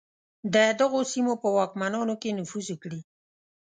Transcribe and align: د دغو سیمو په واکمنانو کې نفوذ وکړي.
د 0.53 0.55
دغو 0.79 0.99
سیمو 1.11 1.33
په 1.43 1.47
واکمنانو 1.57 2.13
کې 2.21 2.35
نفوذ 2.39 2.67
وکړي. 2.71 3.01